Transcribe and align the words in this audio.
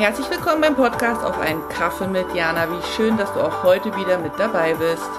Herzlich 0.00 0.30
willkommen 0.30 0.62
beim 0.62 0.76
Podcast 0.76 1.22
auf 1.22 1.38
einen 1.38 1.68
Kaffee 1.68 2.06
mit 2.06 2.34
Jana. 2.34 2.66
Wie 2.70 2.82
schön, 2.96 3.18
dass 3.18 3.30
du 3.34 3.40
auch 3.40 3.62
heute 3.62 3.94
wieder 3.98 4.16
mit 4.16 4.32
dabei 4.38 4.72
bist. 4.72 5.10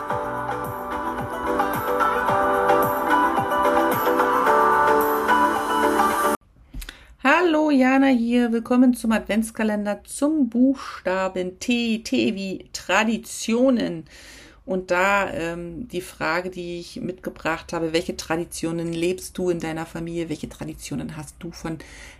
Hallo 7.24 7.70
Jana 7.70 8.08
hier, 8.08 8.52
willkommen 8.52 8.96
zum 8.96 9.12
Adventskalender 9.12 10.04
zum 10.04 10.50
Buchstaben 10.50 11.60
T, 11.60 12.00
T 12.00 12.34
wie 12.34 12.68
Traditionen. 12.74 14.06
Und 14.66 14.92
da 14.92 15.32
ähm, 15.34 15.88
die 15.88 16.02
Frage, 16.02 16.50
die 16.50 16.80
ich 16.80 17.02
mitgebracht 17.02 17.74
habe, 17.74 17.94
welche 17.94 18.16
Traditionen 18.16 18.94
lebst 18.94 19.38
du 19.38 19.50
in 19.50 19.60
deiner 19.60 19.86
Familie? 19.86 20.30
Welche 20.30 20.50
Traditionen 20.50 21.18
hast 21.18 21.36
du 21.40 21.52
von 21.52 21.80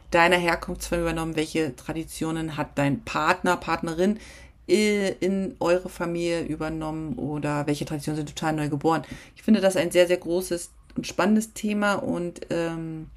deiner 0.10 0.38
Herkunftsfamilie 0.38 1.12
übernommen? 1.12 1.36
Welche 1.36 1.76
Traditionen 1.76 2.58
hat 2.58 2.78
dein 2.78 3.02
Partner, 3.04 3.58
Partnerin 3.58 4.20
äh, 4.68 5.12
in 5.20 5.56
eure 5.60 5.90
Familie 5.90 6.42
übernommen? 6.42 7.14
Oder 7.16 7.68
welche 7.68 7.86
Traditionen 7.86 8.18
sind 8.18 8.30
total 8.30 8.54
neu 8.54 8.70
geboren? 8.70 9.04
Ich 9.36 9.44
finde 9.44 9.62
das 9.62 9.76
ein 9.76 9.92
sehr, 9.92 10.08
sehr 10.08 10.18
großes 10.18 10.72
und 10.96 11.06
spannendes 11.06 11.54
Thema 11.54 11.94
und 11.94 12.42
ähm, 12.50 13.08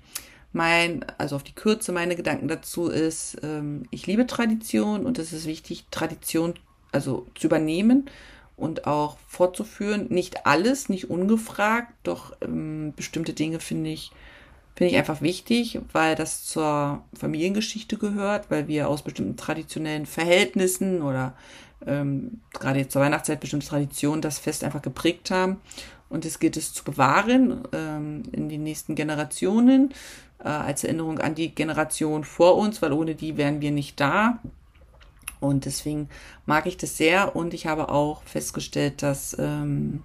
mein, 0.53 1.05
also 1.19 1.35
auf 1.37 1.43
die 1.43 1.55
Kürze 1.55 1.91
meine 1.91 2.15
Gedanken 2.15 2.47
dazu 2.47 2.89
ist, 2.89 3.39
ähm, 3.43 3.85
ich 3.91 4.07
liebe 4.07 4.27
Tradition 4.27 5.07
und 5.07 5.19
es 5.19 5.33
ist 5.33 5.47
wichtig, 5.47 5.87
Tradition 5.91 6.55
also 6.93 7.27
zu 7.35 7.49
übernehmen 7.49 8.09
und 8.57 8.87
auch 8.87 9.17
fortzuführen. 9.27 10.07
Nicht 10.11 10.47
alles, 10.47 10.89
nicht 10.89 11.11
ungefragt, 11.11 11.93
doch 12.03 12.37
ähm, 12.43 12.93
bestimmte 12.97 13.33
Dinge 13.33 13.61
finde 13.61 13.91
ich, 13.91 14.13
finde 14.75 14.93
ich 14.93 14.99
einfach 14.99 15.21
wichtig, 15.21 15.81
weil 15.93 16.15
das 16.15 16.45
zur 16.45 17.03
Familiengeschichte 17.15 17.97
gehört, 17.97 18.51
weil 18.51 18.69
wir 18.69 18.89
aus 18.89 19.03
bestimmten 19.03 19.37
traditionellen 19.37 20.07
Verhältnissen 20.07 21.03
oder 21.03 21.35
ähm, 21.87 22.41
gerade 22.53 22.81
jetzt 22.81 22.93
zur 22.93 23.03
Weihnachtszeit 23.03 23.41
bestimmte 23.41 23.67
Traditionen 23.67 24.23
das 24.23 24.39
Fest 24.39 24.65
einfach 24.65 24.83
geprägt 24.83 25.31
haben. 25.31 25.61
Und 26.09 26.25
es 26.25 26.39
gilt 26.39 26.57
es 26.57 26.73
zu 26.73 26.85
bewahren 26.85 27.67
ähm, 27.73 28.23
in 28.31 28.49
die 28.49 28.59
nächsten 28.59 28.95
Generationen 28.95 29.93
äh, 30.39 30.49
als 30.49 30.85
Erinnerung 30.85 31.19
an 31.19 31.35
die 31.35 31.55
Generation 31.55 32.25
vor 32.25 32.57
uns, 32.57 32.83
weil 32.83 32.93
ohne 32.93 33.15
die 33.15 33.37
wären 33.37 33.61
wir 33.61 33.73
nicht 33.73 33.99
da. 33.99 34.39
Und 35.45 35.65
deswegen 35.65 36.09
mag 36.47 36.67
ich 36.67 36.77
das 36.77 36.97
sehr. 36.97 37.37
Und 37.37 37.55
ich 37.55 37.67
habe 37.67 37.89
auch 37.89 38.23
festgestellt, 38.25 39.03
dass 39.03 39.37
ähm, 39.39 40.03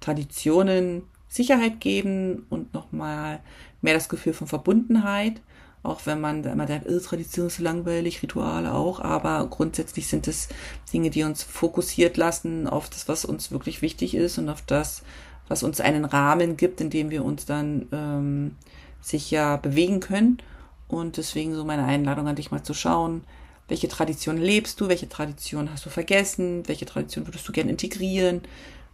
Traditionen 0.00 1.02
Sicherheit 1.28 1.80
geben 1.80 2.46
und 2.50 2.74
nochmal 2.74 3.40
mehr 3.80 3.94
das 3.94 4.08
Gefühl 4.08 4.34
von 4.34 4.46
Verbundenheit. 4.46 5.40
Auch 5.82 6.02
wenn 6.04 6.20
man 6.20 6.44
immer 6.44 6.68
sagt, 6.68 6.86
oh, 6.88 7.00
Tradition 7.00 7.48
ist 7.48 7.58
langweilig, 7.58 8.22
Rituale 8.22 8.72
auch, 8.72 9.00
aber 9.00 9.44
grundsätzlich 9.48 10.06
sind 10.06 10.28
es 10.28 10.48
Dinge, 10.92 11.10
die 11.10 11.24
uns 11.24 11.42
fokussiert 11.42 12.16
lassen 12.16 12.68
auf 12.68 12.88
das, 12.88 13.08
was 13.08 13.24
uns 13.24 13.50
wirklich 13.50 13.82
wichtig 13.82 14.14
ist 14.14 14.38
und 14.38 14.48
auf 14.48 14.62
das, 14.62 15.02
was 15.48 15.64
uns 15.64 15.80
einen 15.80 16.04
Rahmen 16.04 16.56
gibt, 16.56 16.80
in 16.80 16.88
dem 16.88 17.10
wir 17.10 17.24
uns 17.24 17.46
dann 17.46 17.88
ähm, 17.90 18.56
sicher 19.00 19.58
bewegen 19.58 19.98
können. 19.98 20.38
Und 20.86 21.16
deswegen 21.16 21.54
so 21.54 21.64
meine 21.64 21.84
Einladung 21.84 22.28
an 22.28 22.36
dich 22.36 22.52
mal 22.52 22.62
zu 22.62 22.74
schauen, 22.74 23.24
welche 23.72 23.88
Tradition 23.88 24.36
lebst 24.36 24.78
du, 24.82 24.88
welche 24.88 25.08
Tradition 25.08 25.72
hast 25.72 25.86
du 25.86 25.88
vergessen, 25.88 26.62
welche 26.68 26.84
Tradition 26.84 27.26
würdest 27.26 27.48
du 27.48 27.52
gerne 27.52 27.70
integrieren? 27.70 28.42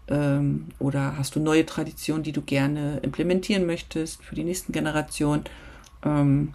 Ähm, 0.07 0.69
oder 0.79 1.17
hast 1.19 1.35
du 1.35 1.41
neue 1.41 1.67
Traditionen, 1.67 2.23
die 2.23 2.31
du 2.31 2.43
gerne 2.43 3.01
implementieren 3.03 3.67
möchtest 3.67 4.23
für 4.23 4.37
die 4.37 4.45
nächsten 4.45 4.73
Generationen. 4.73 5.43
Ähm, 6.05 6.55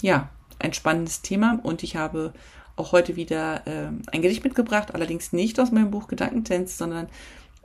ja, 0.00 0.30
ein 0.58 0.72
spannendes 0.72 1.20
Thema 1.20 1.60
und 1.62 1.82
ich 1.82 1.94
habe 1.94 2.32
auch 2.76 2.92
heute 2.92 3.16
wieder 3.16 3.60
ähm, 3.66 4.00
ein 4.06 4.22
Gedicht 4.22 4.44
mitgebracht, 4.44 4.94
allerdings 4.94 5.34
nicht 5.34 5.60
aus 5.60 5.70
meinem 5.70 5.90
Buch 5.90 6.08
Gedankentänz, 6.08 6.78
sondern 6.78 7.06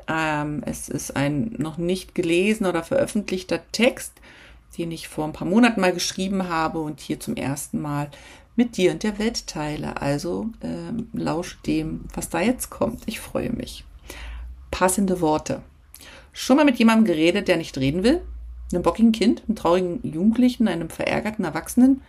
ähm, 0.09 0.63
es 0.66 0.90
ist 0.90 1.16
ein 1.16 1.56
noch 1.59 1.78
nicht 1.78 2.13
gelesener 2.13 2.72
oder 2.72 2.84
veröffentlichter 2.84 3.62
Text, 3.72 4.12
den 4.78 4.92
ich 4.92 5.08
vor 5.08 5.24
ein 5.24 5.34
paar 5.34 5.47
Monaten 5.47 5.80
mal 5.80 5.94
geschrieben 5.94 6.50
habe 6.50 6.80
und 6.80 7.00
hier 7.00 7.22
zum 7.22 7.38
ersten 7.38 7.80
Mal 7.80 8.09
mit 8.56 8.78
dir 8.78 8.91
und 8.91 9.03
der 9.03 9.19
Welt 9.19 9.47
teile. 9.47 10.02
Also 10.02 10.50
ähm, 10.62 11.09
lausch 11.14 11.59
dem, 11.62 12.06
was 12.14 12.30
da 12.30 12.41
jetzt 12.41 12.69
kommt. 12.69 13.03
Ich 13.08 13.19
freue 13.19 13.52
mich. 13.52 13.84
Passende 14.72 15.22
Worte. 15.22 15.62
Schon 16.31 16.58
mal 16.58 16.66
mit 16.66 16.80
jemandem 16.80 17.06
geredet, 17.06 17.47
der 17.47 17.58
nicht 17.58 17.78
reden 17.78 18.03
will? 18.03 18.22
Einem 18.72 18.84
bockigen 18.84 19.12
Kind, 19.12 19.44
einem 19.47 19.56
traurigen 19.56 20.00
Jugendlichen, 20.03 20.68
einem 20.68 20.90
verärgerten 20.90 21.46
Erwachsenen? 21.46 22.02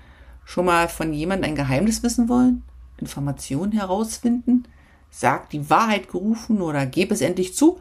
Schon 0.45 0.67
mal 0.67 0.89
von 0.89 1.13
jemandem 1.13 1.51
ein 1.51 1.57
Geheimnis 1.57 2.03
wissen 2.03 2.29
wollen? 2.29 2.63
Informationen 2.99 3.73
herausfinden? 3.73 4.65
Sag 5.11 5.51
die 5.51 5.69
Wahrheit 5.71 6.09
gerufen 6.09 6.61
oder 6.61 6.87
gib 6.87 7.13
es 7.13 7.21
endlich 7.21 7.55
zu? 7.55 7.79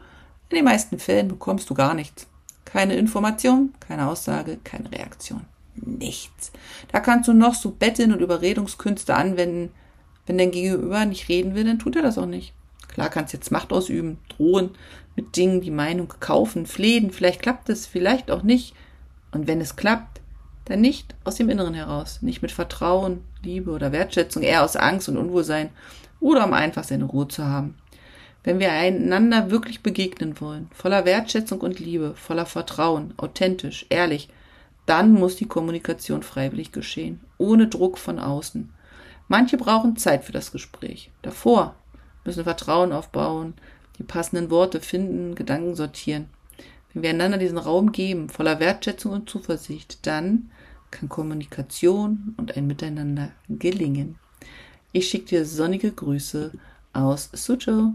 In 0.50 0.56
den 0.56 0.64
meisten 0.64 0.98
Fällen 0.98 1.28
bekommst 1.28 1.68
du 1.68 1.74
gar 1.74 1.94
nichts. 1.94 2.26
Keine 2.64 2.96
Information, 2.96 3.72
keine 3.80 4.08
Aussage, 4.08 4.58
keine 4.62 4.90
Reaktion. 4.92 5.42
Nichts. 5.76 6.52
Da 6.92 7.00
kannst 7.00 7.28
du 7.28 7.32
noch 7.32 7.54
so 7.54 7.70
Betteln 7.70 8.12
und 8.12 8.20
Überredungskünste 8.20 9.14
anwenden. 9.14 9.72
Wenn 10.26 10.38
dein 10.38 10.50
Gegenüber 10.50 11.04
nicht 11.04 11.28
reden 11.28 11.54
will, 11.54 11.64
dann 11.64 11.78
tut 11.78 11.96
er 11.96 12.02
das 12.02 12.18
auch 12.18 12.26
nicht. 12.26 12.54
Klar 12.88 13.10
kannst 13.10 13.32
jetzt 13.32 13.50
Macht 13.50 13.72
ausüben, 13.72 14.18
drohen, 14.28 14.70
mit 15.16 15.36
Dingen 15.36 15.60
die 15.60 15.70
Meinung 15.70 16.12
kaufen, 16.20 16.66
flehen, 16.66 17.10
vielleicht 17.10 17.42
klappt 17.42 17.68
es, 17.68 17.86
vielleicht 17.86 18.30
auch 18.30 18.42
nicht. 18.42 18.74
Und 19.32 19.48
wenn 19.48 19.60
es 19.60 19.76
klappt, 19.76 20.20
dann 20.64 20.80
nicht 20.80 21.14
aus 21.24 21.34
dem 21.34 21.50
Inneren 21.50 21.74
heraus, 21.74 22.22
nicht 22.22 22.40
mit 22.40 22.52
Vertrauen, 22.52 23.24
Liebe 23.42 23.70
oder 23.70 23.92
Wertschätzung, 23.92 24.42
eher 24.42 24.64
aus 24.64 24.76
Angst 24.76 25.08
und 25.08 25.18
Unwohlsein 25.18 25.70
oder 26.20 26.46
um 26.46 26.52
einfach 26.52 26.84
seine 26.84 27.04
Ruhe 27.04 27.28
zu 27.28 27.44
haben. 27.44 27.76
Wenn 28.44 28.60
wir 28.60 28.72
einander 28.72 29.50
wirklich 29.50 29.82
begegnen 29.82 30.40
wollen, 30.40 30.68
voller 30.72 31.04
Wertschätzung 31.04 31.60
und 31.60 31.80
Liebe, 31.80 32.14
voller 32.14 32.46
Vertrauen, 32.46 33.14
authentisch, 33.16 33.86
ehrlich, 33.88 34.28
dann 34.86 35.12
muss 35.12 35.36
die 35.36 35.46
Kommunikation 35.46 36.22
freiwillig 36.22 36.72
geschehen, 36.72 37.20
ohne 37.38 37.68
Druck 37.68 37.98
von 37.98 38.18
außen. 38.18 38.70
Manche 39.28 39.56
brauchen 39.56 39.96
Zeit 39.96 40.24
für 40.24 40.32
das 40.32 40.52
Gespräch. 40.52 41.10
Davor 41.22 41.74
müssen 42.24 42.44
Vertrauen 42.44 42.92
aufbauen, 42.92 43.54
die 43.98 44.02
passenden 44.02 44.50
Worte 44.50 44.80
finden, 44.80 45.34
Gedanken 45.34 45.74
sortieren. 45.74 46.28
Wenn 46.92 47.02
wir 47.02 47.10
einander 47.10 47.38
diesen 47.38 47.58
Raum 47.58 47.92
geben, 47.92 48.28
voller 48.28 48.60
Wertschätzung 48.60 49.12
und 49.12 49.30
Zuversicht, 49.30 50.06
dann 50.06 50.50
kann 50.90 51.08
Kommunikation 51.08 52.34
und 52.36 52.56
ein 52.56 52.66
Miteinander 52.66 53.30
gelingen. 53.48 54.16
Ich 54.92 55.08
schicke 55.08 55.26
dir 55.26 55.46
sonnige 55.46 55.90
Grüße 55.90 56.52
aus 56.92 57.30
Suzhou. 57.32 57.94